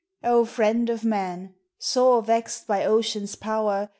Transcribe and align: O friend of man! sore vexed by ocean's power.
O 0.23 0.45
friend 0.45 0.89
of 0.89 1.03
man! 1.05 1.53
sore 1.77 2.23
vexed 2.23 2.65
by 2.65 2.83
ocean's 2.85 3.35
power. 3.35 3.89